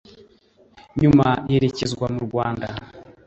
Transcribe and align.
nyuma 1.01 1.27
yerekezwa 1.51 2.05
mu 2.13 2.19
Rwanda 2.27 2.67